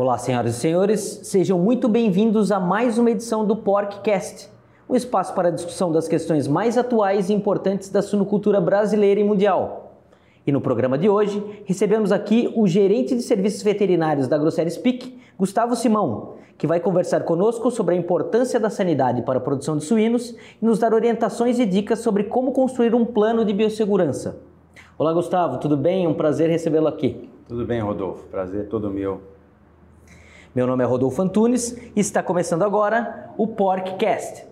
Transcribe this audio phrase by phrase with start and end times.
[0.00, 4.48] Olá, senhoras e senhores, sejam muito bem-vindos a mais uma edição do Porkcast,
[4.88, 9.24] um espaço para a discussão das questões mais atuais e importantes da suinocultura brasileira e
[9.24, 9.98] mundial.
[10.46, 15.20] E no programa de hoje, recebemos aqui o gerente de serviços veterinários da Grosseries Speak,
[15.38, 19.84] Gustavo Simão, que vai conversar conosco sobre a importância da sanidade para a produção de
[19.84, 24.40] suínos e nos dar orientações e dicas sobre como construir um plano de biossegurança.
[24.96, 26.06] Olá, Gustavo, tudo bem?
[26.06, 27.28] É um prazer recebê-lo aqui.
[27.46, 28.26] Tudo bem, Rodolfo.
[28.28, 29.20] Prazer todo meu.
[30.52, 34.44] Meu nome é Rodolfo Antunes e está começando agora o Porkcast.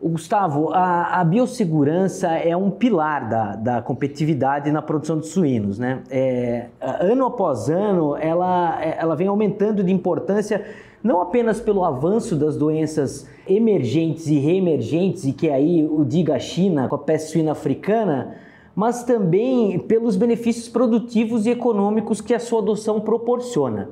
[0.00, 6.04] Gustavo, a, a, biossegurança é um pilar da, da competitividade na produção de suínos, né?
[6.08, 10.64] É, ano após ano, ela, ela vem aumentando de importância
[11.02, 16.38] não apenas pelo avanço das doenças emergentes e reemergentes, e que aí o diga a
[16.38, 18.36] China com a peste suína africana,
[18.72, 23.90] mas também pelos benefícios produtivos e econômicos que a sua adoção proporciona.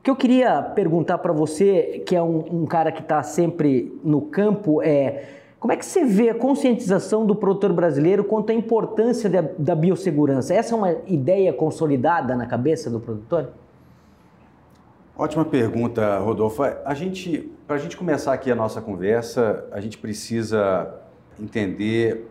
[0.00, 4.00] O que eu queria perguntar para você, que é um, um cara que está sempre
[4.02, 5.24] no campo, é
[5.58, 9.74] como é que você vê a conscientização do produtor brasileiro quanto à importância da, da
[9.74, 10.54] biossegurança?
[10.54, 13.50] Essa é uma ideia consolidada na cabeça do produtor?
[15.18, 16.62] Ótima pergunta, Rodolfo.
[16.62, 20.94] A gente, para a gente começar aqui a nossa conversa, a gente precisa
[21.38, 22.26] entender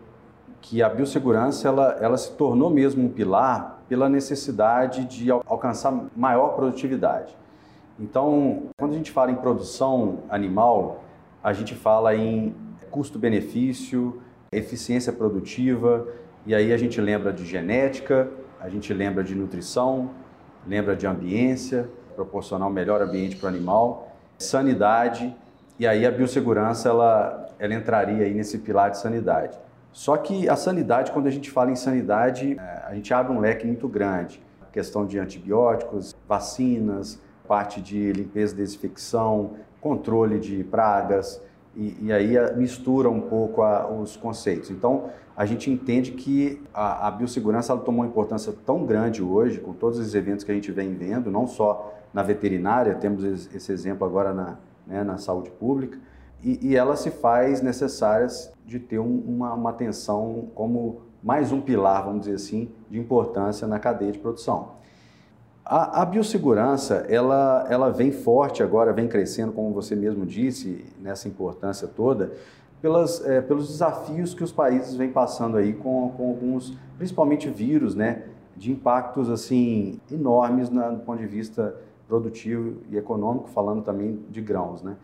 [0.60, 6.56] que a biossegurança ela, ela se tornou mesmo um pilar pela necessidade de alcançar maior
[6.56, 7.38] produtividade.
[8.00, 11.04] Então, quando a gente fala em produção animal,
[11.44, 12.54] a gente fala em
[12.90, 16.08] custo-benefício, eficiência produtiva,
[16.46, 20.10] e aí a gente lembra de genética, a gente lembra de nutrição,
[20.66, 25.36] lembra de ambiência, proporcionar um melhor ambiente para o animal, sanidade,
[25.78, 29.58] e aí a biossegurança ela, ela entraria aí nesse pilar de sanidade.
[29.92, 33.40] Só que a sanidade, quando a gente fala em sanidade, é, a gente abre um
[33.40, 34.42] leque muito grande.
[34.62, 37.20] A questão de antibióticos, vacinas,
[37.50, 41.42] parte de limpeza e desinfecção, controle de pragas,
[41.74, 44.70] e, e aí mistura um pouco a, os conceitos.
[44.70, 49.72] Então, a gente entende que a, a biossegurança tomou uma importância tão grande hoje, com
[49.72, 54.06] todos os eventos que a gente vem vendo, não só na veterinária, temos esse exemplo
[54.06, 54.56] agora na,
[54.86, 55.98] né, na saúde pública,
[56.44, 61.60] e, e ela se faz necessárias de ter um, uma, uma atenção como mais um
[61.60, 64.78] pilar, vamos dizer assim, de importância na cadeia de produção.
[65.64, 71.28] A, a, biossegurança, ela, ela vem forte agora, vem crescendo, como você mesmo disse, nessa
[71.28, 72.32] importância toda,
[72.80, 77.94] pelas, é, pelos desafios que os países vêm passando aí com, com alguns, principalmente vírus,
[77.94, 78.24] né,
[78.56, 81.76] de impactos assim enormes na, do ponto de vista
[82.08, 84.96] produtivo e econômico, falando também de grãos, né.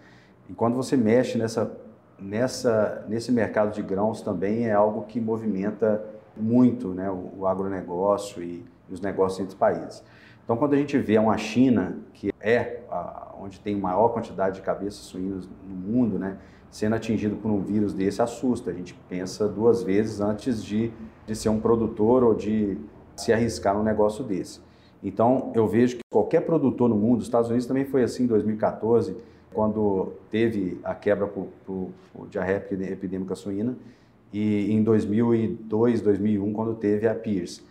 [0.49, 1.71] E quando você mexe nessa,
[2.19, 6.03] nessa, nesse mercado de grãos também é algo que movimenta
[6.37, 10.03] muito, né, o, o agronegócio e, e os negócios entre os países.
[10.47, 14.63] Então, quando a gente vê uma China, que é a, onde tem maior quantidade de
[14.63, 16.39] cabeças suínas no mundo, né,
[16.71, 18.71] sendo atingido por um vírus desse, assusta.
[18.71, 20.93] A gente pensa duas vezes antes de,
[21.27, 22.79] de ser um produtor ou de
[23.17, 24.61] se arriscar num negócio desse.
[25.03, 28.29] Então, eu vejo que qualquer produtor no mundo, os Estados Unidos também foi assim em
[28.29, 29.17] 2014,
[29.53, 33.77] quando teve a quebra por, por, por diarreia epidêmica suína,
[34.33, 37.63] e em 2002, 2001, quando teve a Pierce.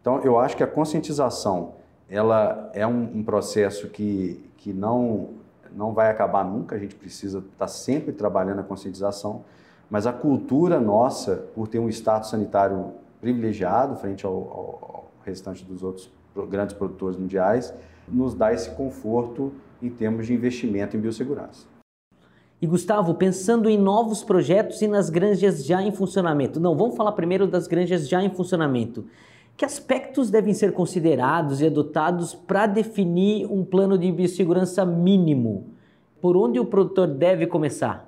[0.00, 1.74] Então, eu acho que a conscientização
[2.08, 5.30] ela é um, um, processo que, que não,
[5.74, 9.44] não vai acabar nunca, a gente precisa estar tá sempre trabalhando a conscientização,
[9.90, 15.82] mas a cultura nossa, por ter um status sanitário privilegiado frente ao, ao, restante dos
[15.82, 16.08] outros
[16.48, 17.74] grandes produtores mundiais,
[18.06, 19.52] nos dá esse conforto
[19.82, 21.66] em termos de investimento em biossegurança.
[22.62, 26.58] E Gustavo, pensando em novos projetos e nas granjas já em funcionamento.
[26.58, 29.04] Não, vamos falar primeiro das granjas já em funcionamento.
[29.56, 35.68] Que aspectos devem ser considerados e adotados para definir um plano de biossegurança mínimo?
[36.20, 38.06] Por onde o produtor deve começar?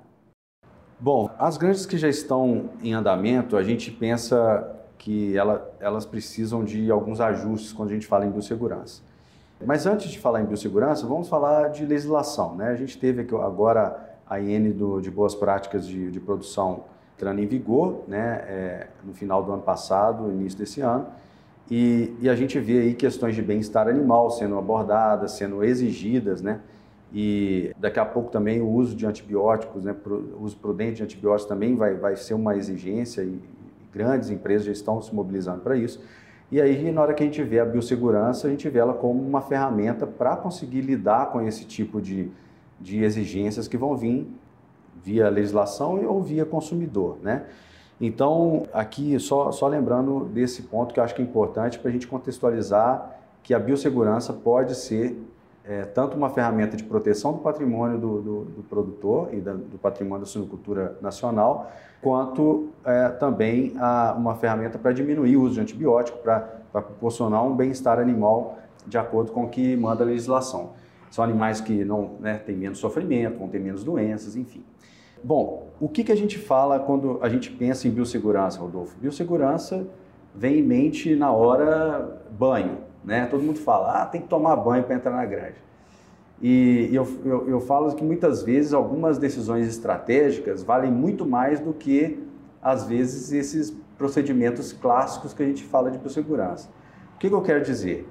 [0.99, 6.63] Bom, as granjas que já estão em andamento, a gente pensa que ela, elas precisam
[6.63, 9.01] de alguns ajustes quando a gente fala em biossegurança.
[9.65, 12.55] Mas antes de falar em biossegurança, vamos falar de legislação.
[12.55, 12.67] Né?
[12.67, 16.83] A gente teve aqui agora a IN do, de Boas Práticas de, de Produção
[17.17, 18.43] entrando em vigor né?
[18.47, 21.07] É, no final do ano passado, início desse ano.
[21.69, 26.61] E, e a gente vê aí questões de bem-estar animal sendo abordadas, sendo exigidas, né?
[27.13, 29.95] E daqui a pouco também o uso de antibióticos, né?
[30.05, 33.39] O uso prudente de antibióticos também vai, vai ser uma exigência e,
[33.91, 36.01] grandes empresas já estão se mobilizando para isso.
[36.51, 39.21] E aí, na hora que a gente vê a biossegurança, a gente vê ela como
[39.21, 42.29] uma ferramenta para conseguir lidar com esse tipo de,
[42.79, 44.27] de exigências que vão vir
[45.03, 47.45] via legislação ou via consumidor, né?
[47.99, 51.91] Então, aqui, só, só lembrando desse ponto que eu acho que é importante para a
[51.91, 55.21] gente contextualizar que a biossegurança pode ser
[55.65, 59.77] é, tanto uma ferramenta de proteção do patrimônio do, do, do produtor e da, do
[59.77, 65.61] patrimônio da suinocultura nacional, quanto é, também a, uma ferramenta para diminuir o uso de
[65.61, 66.39] antibiótico, para
[66.71, 68.57] proporcionar um bem-estar animal
[68.87, 70.71] de acordo com o que manda a legislação.
[71.11, 74.63] São animais que não né, têm menos sofrimento, vão ter menos doenças, enfim.
[75.23, 78.97] Bom, o que, que a gente fala quando a gente pensa em biossegurança, Rodolfo?
[78.99, 79.87] Biossegurança
[80.35, 83.25] vem em mente na hora banho, né?
[83.27, 85.69] Todo mundo fala, ah, tem que tomar banho para entrar na granja.
[86.41, 91.73] E eu, eu, eu, falo que muitas vezes algumas decisões estratégicas valem muito mais do
[91.73, 92.23] que,
[92.61, 96.69] às vezes, esses procedimentos clássicos que a gente fala de biossegurança.
[97.15, 98.07] O que, que eu quero dizer?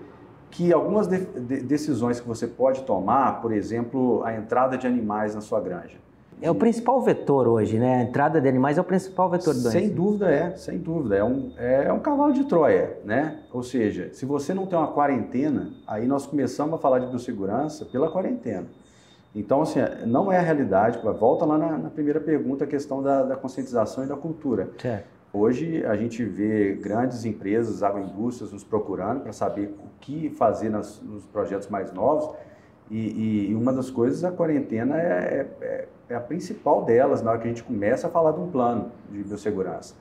[0.50, 5.34] Que algumas de, de, decisões que você pode tomar, por exemplo, a entrada de animais
[5.34, 5.98] na sua granja,
[6.40, 7.96] é o principal vetor hoje, né?
[7.96, 9.78] A entrada de animais é o principal vetor do doença.
[9.78, 11.16] Sem dúvida é, sem dúvida.
[11.16, 13.40] É um, é um cavalo de Troia, né?
[13.52, 17.84] Ou seja, se você não tem uma quarentena, aí nós começamos a falar de biossegurança
[17.84, 18.66] pela quarentena.
[19.34, 20.98] Então, assim, não é a realidade.
[21.02, 24.70] Volta lá na, na primeira pergunta, a questão da, da conscientização e da cultura.
[24.80, 25.06] Certo.
[25.32, 31.02] Hoje a gente vê grandes empresas, agroindústrias nos procurando para saber o que fazer nas,
[31.02, 32.34] nos projetos mais novos
[32.90, 37.40] e, e, uma das coisas, a quarentena é, é, é, a principal delas na hora
[37.40, 39.94] que a gente começa a falar de um plano de biossegurança.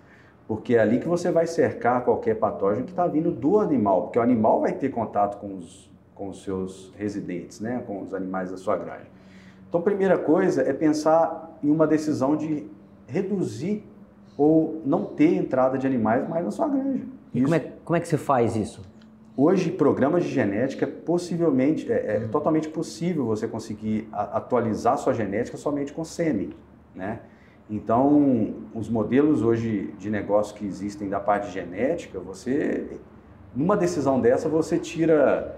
[0.48, 4.18] Porque é ali que você vai cercar qualquer patógeno que está vindo do animal, porque
[4.18, 7.84] o animal vai ter contato com os, com os seus residentes, né?
[7.86, 9.08] com os animais da sua granja.
[9.68, 12.66] Então, a primeira coisa é pensar em uma decisão de
[13.06, 13.84] reduzir
[14.38, 17.04] ou não ter entrada de animais mais na sua granja.
[17.34, 18.82] E como é, como é que você faz isso?
[19.40, 25.94] Hoje, programas de genética, possivelmente, é, é totalmente possível você conseguir atualizar sua genética somente
[25.94, 26.56] com sêmen,
[26.96, 27.20] né?
[27.70, 33.00] Então, os modelos hoje de negócio que existem da parte genética, você,
[33.56, 35.56] numa decisão dessa, você tira,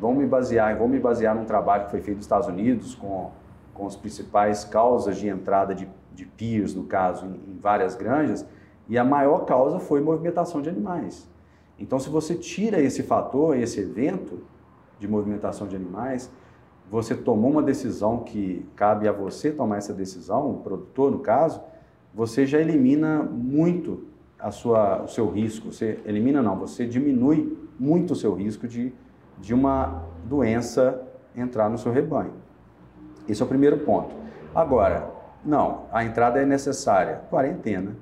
[0.00, 3.30] vamos me basear, vamos me basear num trabalho que foi feito nos Estados Unidos com,
[3.72, 8.44] com as principais causas de entrada de, de no caso, em, em várias granjas,
[8.88, 11.30] e a maior causa foi movimentação de animais.
[11.78, 14.40] Então, se você tira esse fator, esse evento
[14.98, 16.30] de movimentação de animais,
[16.90, 21.60] você tomou uma decisão que cabe a você tomar essa decisão, o produtor no caso,
[22.14, 24.04] você já elimina muito
[24.38, 25.72] a sua, o seu risco.
[25.72, 28.92] Você elimina não, você diminui muito o seu risco de,
[29.38, 31.02] de uma doença
[31.34, 32.32] entrar no seu rebanho.
[33.28, 34.14] Esse é o primeiro ponto.
[34.54, 35.10] Agora,
[35.44, 37.22] não, a entrada é necessária.
[37.30, 37.96] Quarentena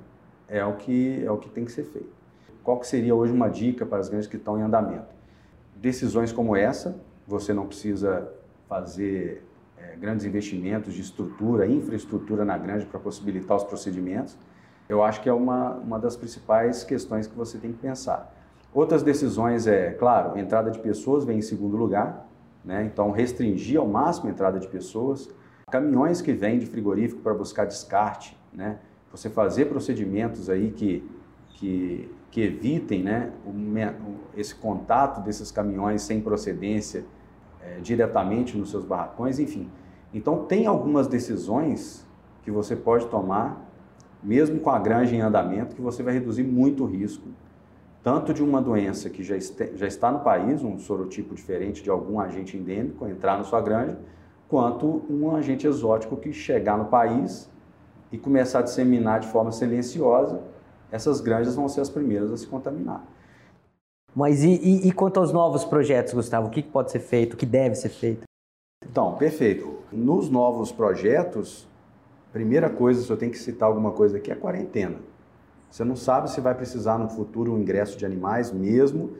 [0.49, 2.20] é o que é o que tem que ser feito.
[2.63, 5.15] Qual que seria hoje uma dica para as granjas que estão em andamento?
[5.77, 8.29] Decisões como essa, você não precisa
[8.69, 9.45] fazer
[9.79, 14.37] é, grandes investimentos de estrutura, infraestrutura na granja para possibilitar os procedimentos.
[14.89, 18.35] Eu acho que é uma, uma das principais questões que você tem que pensar.
[18.73, 22.29] Outras decisões é, claro, entrada de pessoas vem em segundo lugar,
[22.65, 22.85] né?
[22.85, 25.29] então restringir ao máximo a entrada de pessoas.
[25.71, 28.79] Caminhões que vêm de frigorífico para buscar descarte, né?
[29.11, 31.09] você fazer procedimentos aí que,
[31.61, 33.33] que que evitem né,
[34.37, 37.05] esse contato desses caminhões sem procedência
[37.61, 39.69] é, diretamente nos seus barracões, enfim.
[40.15, 42.07] Então, tem algumas decisões
[42.43, 43.69] que você pode tomar,
[44.23, 47.29] mesmo com a granja em andamento, que você vai reduzir muito o risco,
[48.03, 51.91] tanto de uma doença que já, este, já está no país, um sorotipo diferente de
[51.91, 53.99] algum agente endêmico entrar na sua granja,
[54.49, 57.51] quanto um agente exótico que chegar no país
[58.11, 60.41] e começar a disseminar de forma silenciosa
[60.91, 63.05] essas granjas vão ser as primeiras a se contaminar.
[64.15, 66.49] Mas e, e, e quanto aos novos projetos, Gustavo?
[66.49, 67.35] O que pode ser feito?
[67.35, 68.25] O que deve ser feito?
[68.85, 69.79] Então, perfeito.
[69.93, 71.69] Nos novos projetos,
[72.33, 74.97] primeira coisa, se eu tenho que citar alguma coisa aqui, é a quarentena.
[75.71, 79.17] Você não sabe se vai precisar no futuro um ingresso de animais, mesmo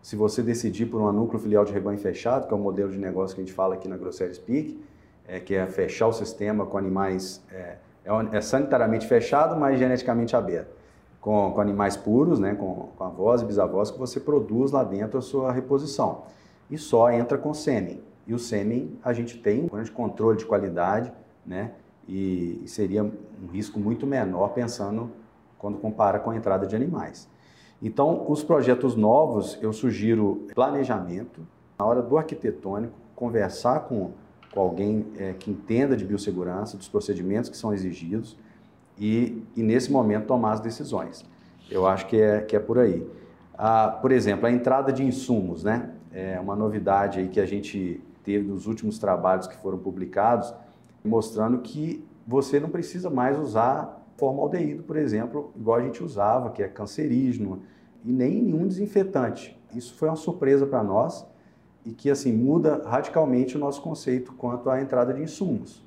[0.00, 2.96] se você decidir por um núcleo filial de rebanho fechado, que é o modelo de
[2.96, 4.82] negócio que a gente fala aqui na Grosseria Speak,
[5.28, 10.34] é, que é fechar o sistema com animais, é, é, é sanitariamente fechado, mas geneticamente
[10.34, 10.79] aberto
[11.20, 15.18] com, com animais puros, né, com, com avós e bisavós, que você produz lá dentro
[15.18, 16.22] a sua reposição.
[16.70, 18.02] E só entra com sêmen.
[18.26, 21.12] E o sêmen a gente tem um grande controle de qualidade,
[21.44, 21.72] né,
[22.08, 25.10] e seria um risco muito menor pensando
[25.58, 27.28] quando compara com a entrada de animais.
[27.82, 31.46] Então, os projetos novos, eu sugiro planejamento,
[31.78, 34.10] na hora do arquitetônico, conversar com,
[34.52, 38.36] com alguém é, que entenda de biossegurança, dos procedimentos que são exigidos,
[39.00, 41.24] e, e nesse momento tomar as decisões.
[41.70, 43.04] Eu acho que é, que é por aí.
[43.56, 45.90] Ah, por exemplo, a entrada de insumos, né?
[46.12, 50.52] É uma novidade aí que a gente teve nos últimos trabalhos que foram publicados,
[51.04, 56.62] mostrando que você não precisa mais usar formaldeído, por exemplo, igual a gente usava, que
[56.62, 57.62] é cancerígeno,
[58.04, 59.58] e nem nenhum desinfetante.
[59.74, 61.26] Isso foi uma surpresa para nós.
[61.82, 65.82] e que assim muda radicalmente o nosso conceito quanto à entrada de insumos.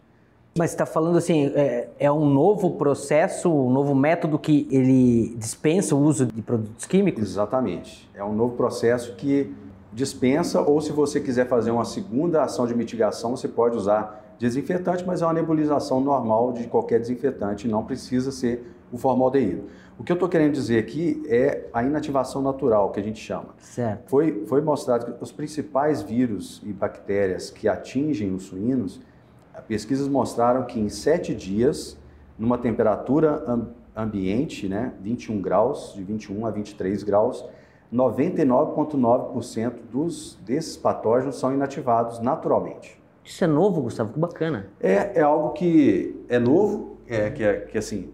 [0.56, 5.96] Mas está falando assim, é, é, um novo processo, um novo método que ele dispensa
[5.96, 7.24] o uso de produtos químicos?
[7.24, 8.08] Exatamente.
[8.14, 9.52] É um novo processo que
[9.92, 15.06] dispensa, ou se você quiser fazer uma segunda ação de mitigação, você pode usar desinfetante,
[15.06, 19.64] mas é uma nebulização normal de qualquer desinfetante, não precisa ser o formaldeído.
[19.98, 23.50] O que eu estou querendo dizer aqui é a inativação natural, que a gente chama.
[23.60, 24.10] Certo.
[24.10, 29.00] Foi, foi mostrado que os principais vírus e bactérias que atingem os suínos,
[29.62, 31.98] pesquisas mostraram que em sete dias,
[32.38, 33.44] numa temperatura
[33.96, 37.46] ambiente, né, 21 graus, de 21 a 23 graus,
[37.94, 43.00] 99,9% dos, desses patógenos são inativados naturalmente.
[43.24, 44.12] Isso é novo, Gustavo?
[44.12, 44.68] Que bacana.
[44.82, 48.12] É, é algo que é novo, é, que, é, que assim,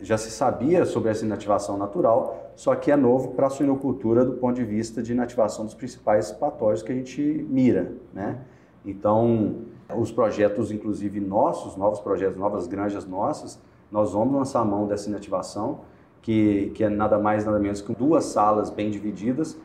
[0.00, 4.34] já se sabia sobre essa inativação natural, só que é novo para a suinocultura do
[4.34, 8.38] ponto de vista de inativação dos principais patógenos que a gente mira, né?
[8.84, 9.56] Então,
[9.92, 13.60] os projetos, inclusive nossos, novos projetos, novas granjas nossas,
[13.90, 15.80] nós vamos lançar a mão dessa inativação
[16.22, 19.58] que, que é nada mais, nada menos que duas salas bem divididas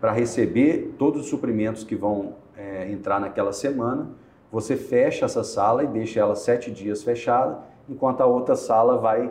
[0.00, 4.08] para receber todos os suprimentos que vão é, entrar naquela semana.
[4.50, 9.30] Você fecha essa sala e deixa ela sete dias fechada, enquanto a outra sala vai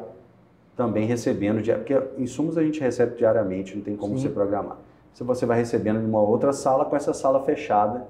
[0.76, 4.24] também recebendo, porque insumos a gente recebe diariamente, não tem como Sim.
[4.24, 4.78] você programar.
[5.14, 8.06] Se você vai recebendo em uma outra sala com essa sala fechada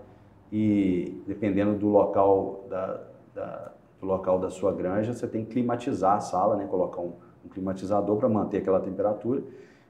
[0.52, 3.02] e dependendo do local da,
[3.34, 6.66] da, do local da sua granja, você tem que climatizar a sala, né?
[6.66, 7.14] colocar um,
[7.46, 9.42] um climatizador para manter aquela temperatura.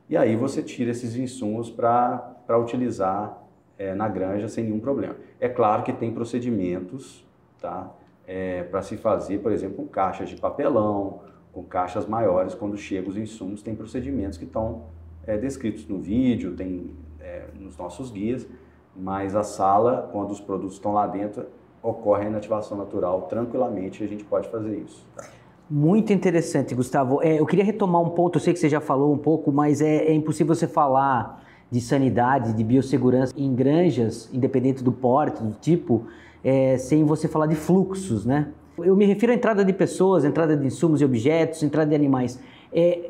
[0.09, 3.41] E aí você tira esses insumos para utilizar
[3.77, 5.15] é, na granja sem nenhum problema.
[5.39, 7.25] É claro que tem procedimentos
[7.59, 7.91] tá,
[8.27, 11.21] é, para se fazer, por exemplo, com caixas de papelão,
[11.51, 14.83] com caixas maiores, quando chegam os insumos, tem procedimentos que estão
[15.25, 18.47] é, descritos no vídeo, tem é, nos nossos guias,
[18.95, 21.45] mas a sala, quando os produtos estão lá dentro,
[21.81, 25.05] ocorre a inativação natural tranquilamente e a gente pode fazer isso.
[25.15, 25.25] Tá?
[25.69, 27.21] Muito interessante, Gustavo.
[27.23, 29.81] É, eu queria retomar um ponto, eu sei que você já falou um pouco, mas
[29.81, 35.53] é, é impossível você falar de sanidade, de biossegurança em granjas, independente do porte, do
[35.53, 36.05] tipo,
[36.43, 38.49] é, sem você falar de fluxos, né?
[38.77, 42.39] Eu me refiro à entrada de pessoas, entrada de insumos e objetos, entrada de animais.
[42.71, 43.09] É,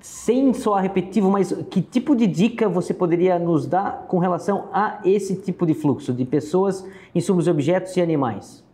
[0.00, 5.00] sem soar repetitivo, mas que tipo de dica você poderia nos dar com relação a
[5.04, 8.64] esse tipo de fluxo de pessoas, insumos objetos e animais?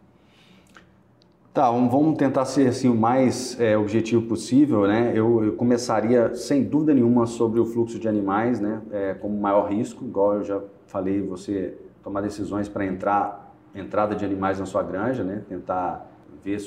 [1.52, 4.88] Tá, vamos tentar ser assim, o mais é, objetivo possível.
[4.88, 5.12] Né?
[5.14, 8.82] Eu, eu, começaria, sem dúvida nenhuma, sobre o fluxo de animais né?
[8.90, 14.24] É, como maior risco, igual eu já falei, você tomar decisões para entrar entrada de
[14.24, 15.42] animais na sua granja, né?
[15.48, 16.08] tentar
[16.44, 16.58] ver,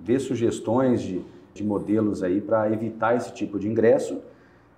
[0.00, 1.24] ver sugestões de,
[1.56, 4.20] de modelos aí para evitar esse tipo de ingresso.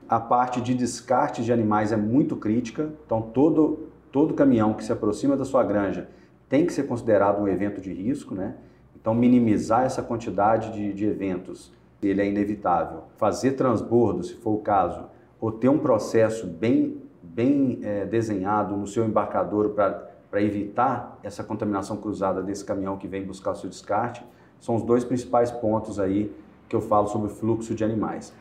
[0.09, 4.93] A parte de descarte de animais é muito crítica, então todo, todo caminhão que se
[4.93, 6.09] aproxima da sua granja
[6.49, 8.55] tem que ser considerado um evento de risco, né?
[9.01, 13.05] Então, minimizar essa quantidade de, de eventos, ele é inevitável.
[13.17, 15.05] Fazer transbordo, se for o caso,
[15.41, 21.97] ou ter um processo bem, bem é, desenhado no seu embarcador para evitar essa contaminação
[21.97, 24.25] cruzada desse caminhão que vem buscar o seu descarte,
[24.59, 26.35] são os dois principais pontos aí
[26.69, 28.33] que eu falo sobre fluxo de animais.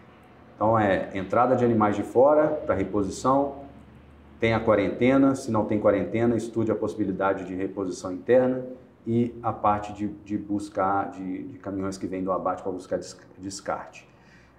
[0.55, 3.67] Então, é entrada de animais de fora para reposição,
[4.39, 8.65] tem a quarentena, se não tem quarentena, estude a possibilidade de reposição interna
[9.05, 12.99] e a parte de, de buscar, de, de, caminhões que vêm do abate para buscar
[13.37, 14.07] descarte.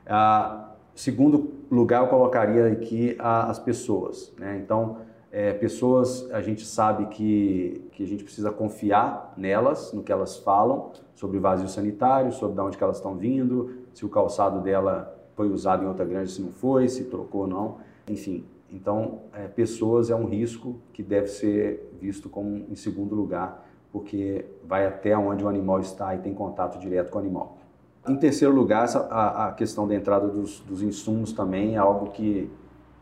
[0.06, 4.32] Ah, segundo lugar, eu colocaria aqui as pessoas.
[4.38, 4.60] Né?
[4.64, 4.98] Então,
[5.38, 10.36] é, pessoas, a gente sabe que, que a gente precisa confiar nelas, no que elas
[10.36, 15.48] falam, sobre vazio sanitário, sobre de onde elas estão vindo, se o calçado dela foi
[15.48, 17.76] usado em outra granja, se não foi, se trocou ou não,
[18.08, 18.44] enfim.
[18.68, 24.44] Então, é, pessoas é um risco que deve ser visto como em segundo lugar porque
[24.66, 27.58] vai até onde o animal está e tem contato direto com o animal.
[28.08, 32.50] Em terceiro lugar, a, a questão da entrada dos, dos, insumos também é algo que,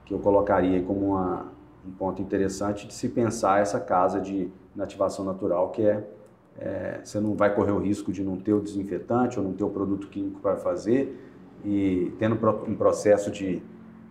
[0.05, 1.56] que eu colocaria como uma,
[1.87, 6.05] um ponto interessante de se pensar essa casa de inativação natural, que é,
[6.59, 9.65] é, você não vai correr o risco de não ter o desinfetante ou não ter
[9.65, 11.17] o produto químico para fazer
[11.65, 12.35] e tendo
[12.69, 13.63] um processo de,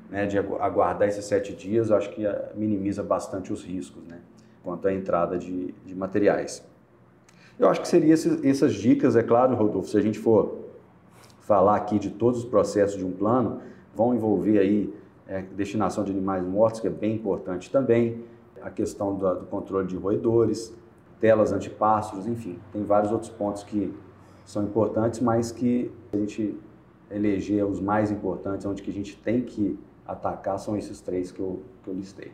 [0.09, 4.19] né, de aguardar esses sete dias, acho que eh, minimiza bastante os riscos, né?
[4.63, 6.65] quanto à entrada de, de materiais.
[7.57, 8.13] Eu acho que seriam
[8.43, 10.65] essas dicas, é claro, Rodolfo, se a gente for
[11.41, 13.61] falar aqui de todos os processos de um plano,
[13.95, 14.93] vão envolver aí
[15.27, 18.23] é, destinação de animais mortos, que é bem importante também,
[18.61, 20.73] a questão do, do controle de roedores,
[21.19, 23.93] telas antipássaros, enfim, tem vários outros pontos que
[24.45, 26.57] são importantes, mas que a gente
[27.09, 29.77] eleger os mais importantes, onde que a gente tem que
[30.07, 32.31] atacar, são esses três que eu, que eu listei.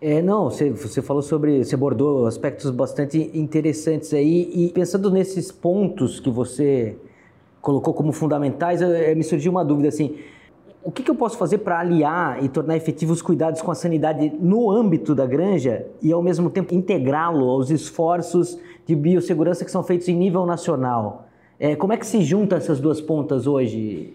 [0.00, 5.52] É, não, você, você falou sobre, você abordou aspectos bastante interessantes aí e pensando nesses
[5.52, 6.98] pontos que você
[7.60, 8.80] colocou como fundamentais,
[9.16, 10.18] me surgiu uma dúvida assim,
[10.84, 13.74] o que, que eu posso fazer para aliar e tornar efetivos os cuidados com a
[13.74, 19.70] sanidade no âmbito da granja e ao mesmo tempo integrá-lo aos esforços de biossegurança que
[19.70, 21.26] são feitos em nível nacional?
[21.58, 24.14] É, como é que se juntam essas duas pontas hoje?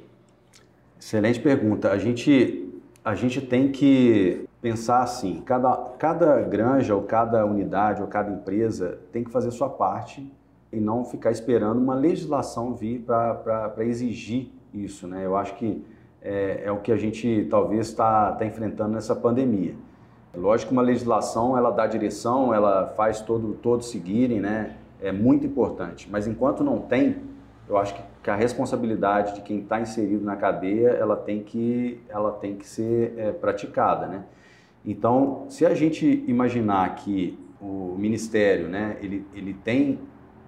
[1.00, 1.92] Excelente pergunta.
[1.92, 2.70] A gente,
[3.06, 9.00] a gente tem que pensar assim: cada, cada granja, ou cada unidade, ou cada empresa
[9.12, 10.30] tem que fazer sua parte
[10.74, 15.08] e não ficar esperando uma legislação vir para exigir isso.
[15.08, 15.26] Né?
[15.26, 15.82] Eu acho que
[16.28, 19.76] é, é o que a gente talvez está tá enfrentando nessa pandemia.
[20.36, 24.76] Lógico que uma legislação ela dá direção, ela faz todo, todos seguirem, né?
[25.02, 26.08] é muito importante.
[26.12, 27.18] Mas enquanto não tem,
[27.68, 32.02] eu acho que, que a responsabilidade de quem está inserido na cadeia ela tem que,
[32.10, 34.08] ela tem que ser é, praticada.
[34.08, 34.24] Né?
[34.86, 40.00] Então, se a gente imaginar que o Ministério né, ele, ele tem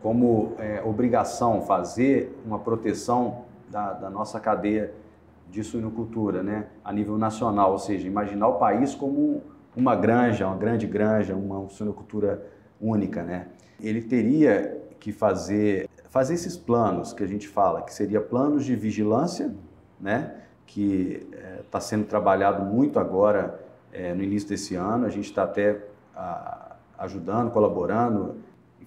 [0.01, 4.93] como é, obrigação fazer uma proteção da, da nossa cadeia
[5.49, 9.41] de suinocultura, né, a nível nacional, ou seja, imaginar o país como
[9.75, 12.45] uma granja, uma grande granja, uma suinocultura
[12.79, 13.47] única, né?
[13.79, 18.75] Ele teria que fazer fazer esses planos que a gente fala, que seria planos de
[18.75, 19.53] vigilância,
[19.99, 21.27] né, que
[21.63, 23.59] está é, sendo trabalhado muito agora
[23.93, 25.05] é, no início desse ano.
[25.05, 25.83] A gente está até
[26.15, 28.37] a, ajudando, colaborando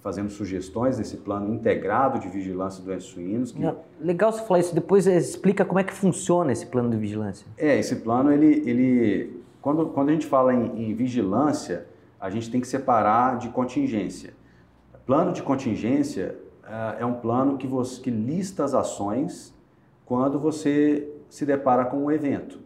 [0.03, 3.53] fazendo sugestões desse plano integrado de vigilância de doenças suínos.
[3.53, 3.63] Que...
[4.01, 4.75] Legal você falar isso.
[4.75, 7.47] Depois explica como é que funciona esse plano de vigilância.
[7.57, 11.87] É, esse plano, ele, ele quando, quando a gente fala em, em vigilância,
[12.21, 14.35] a gente tem que separar de contingência.
[15.07, 19.55] Plano de contingência uh, é um plano que, você, que lista as ações
[20.05, 22.59] quando você se depara com um evento.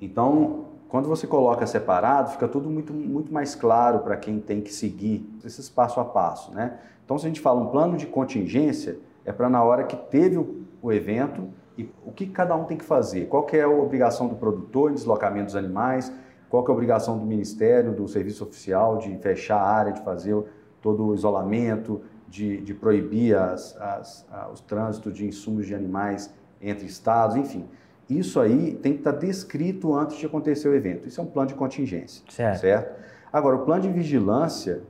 [0.00, 4.72] Então, quando você coloca separado, fica tudo muito, muito mais claro para quem tem que
[4.72, 6.78] seguir esses passo a passo, né?
[7.04, 10.36] Então, se a gente fala um plano de contingência, é para na hora que teve
[10.36, 13.26] o, evento e o que cada um tem que fazer.
[13.28, 16.12] Qual que é a obrigação do produtor em deslocamento dos animais,
[16.48, 20.00] qual que é a obrigação do Ministério, do Serviço Oficial de fechar a área, de
[20.02, 20.36] fazer
[20.80, 26.86] todo o isolamento, de, de proibir as, as, os trânsitos de insumos de animais entre
[26.86, 27.66] estados, enfim.
[28.08, 31.08] Isso aí tem que estar descrito antes de acontecer o evento.
[31.08, 32.60] Isso é um plano de contingência, certo?
[32.60, 33.00] certo?
[33.32, 34.82] Agora, o plano de vigilância,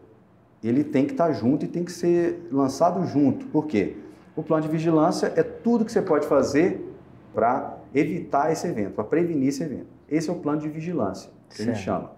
[0.62, 3.46] ele tem que estar junto e tem que ser lançado junto.
[3.46, 3.96] Por quê?
[4.36, 6.94] O plano de vigilância é tudo que você pode fazer
[7.34, 9.86] para evitar esse evento, para prevenir esse evento.
[10.08, 11.70] Esse é o plano de vigilância, que certo.
[11.70, 12.10] a gente chama.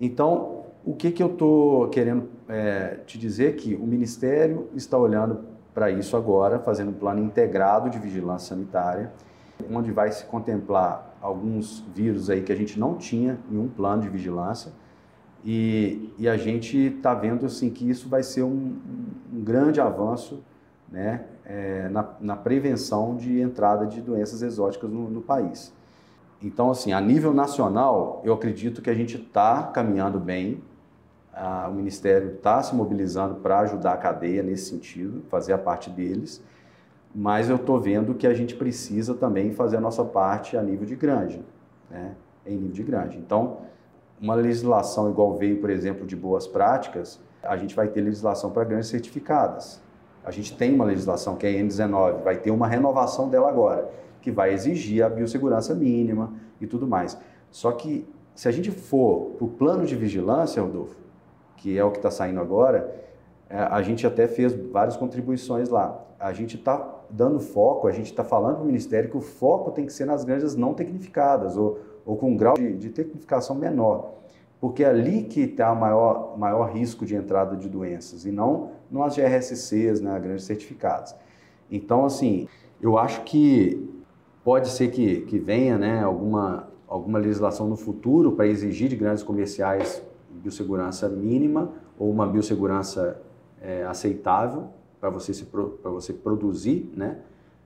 [0.00, 4.96] Então, o que, que eu estou querendo é, te dizer é que o Ministério está
[4.96, 9.12] olhando para isso agora, fazendo um plano integrado de vigilância sanitária,
[9.70, 14.02] onde vai se contemplar alguns vírus aí que a gente não tinha em um plano
[14.02, 14.72] de vigilância.
[15.44, 18.76] E, e a gente está vendo assim que isso vai ser um,
[19.32, 20.42] um grande avanço
[20.90, 25.72] né, é, na, na, prevenção de entrada de doenças exóticas no, no país.
[26.42, 30.62] Então, assim, a nível nacional, eu acredito que a gente está caminhando bem,
[31.68, 36.42] o Ministério está se mobilizando para ajudar a cadeia nesse sentido, fazer a parte deles
[37.14, 40.86] mas eu estou vendo que a gente precisa também fazer a nossa parte a nível
[40.86, 41.44] de grande,
[41.90, 42.14] né?
[42.46, 43.18] em nível de grande.
[43.18, 43.58] Então,
[44.20, 48.64] uma legislação igual veio, por exemplo, de boas práticas, a gente vai ter legislação para
[48.64, 49.80] grandes certificadas.
[50.24, 53.90] A gente tem uma legislação que é a N19, vai ter uma renovação dela agora,
[54.20, 57.18] que vai exigir a biossegurança mínima e tudo mais.
[57.50, 60.96] Só que se a gente for para o plano de vigilância, Rodolfo,
[61.56, 62.94] que é o que está saindo agora,
[63.48, 65.98] é, a gente até fez várias contribuições lá.
[66.18, 69.70] A gente está dando foco, a gente está falando para o Ministério que o foco
[69.70, 73.56] tem que ser nas granjas não tecnificadas ou, ou com um grau de, de tecnificação
[73.56, 74.14] menor,
[74.60, 78.72] porque é ali que está o maior, maior risco de entrada de doenças e não
[78.90, 81.14] nas GRSCs, né, granjas certificadas.
[81.70, 82.48] Então, assim,
[82.80, 83.88] eu acho que
[84.42, 89.22] pode ser que, que venha né, alguma, alguma legislação no futuro para exigir de grandes
[89.22, 93.20] comerciais biossegurança mínima ou uma biossegurança
[93.60, 94.68] é, aceitável,
[95.00, 97.18] para você, se, para você produzir, né?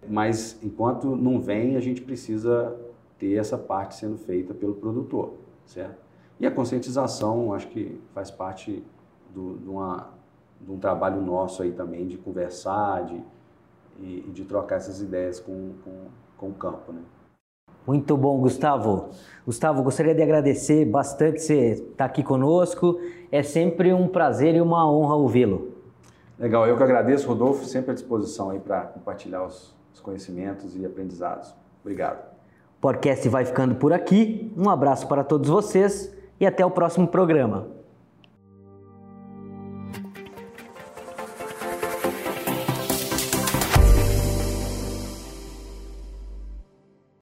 [0.08, 2.76] Mas enquanto não vem, a gente precisa
[3.18, 5.34] ter essa parte sendo feita pelo produtor,
[5.66, 6.04] certo?
[6.38, 8.84] E a conscientização, acho que faz parte
[9.32, 10.10] do, de, uma,
[10.60, 13.22] de um trabalho nosso aí também de conversar, de,
[14.00, 15.92] e, de trocar essas ideias com, com,
[16.36, 17.02] com o campo, né?
[17.86, 19.10] Muito bom, Gustavo.
[19.44, 22.98] Gustavo, gostaria de agradecer bastante você estar aqui conosco.
[23.30, 25.73] É sempre um prazer e uma honra ouvi-lo.
[26.38, 30.84] Legal, eu que agradeço, Rodolfo, sempre à disposição aí para compartilhar os, os conhecimentos e
[30.84, 31.54] aprendizados.
[31.82, 32.18] Obrigado.
[32.78, 34.52] O podcast vai ficando por aqui.
[34.56, 37.73] Um abraço para todos vocês e até o próximo programa.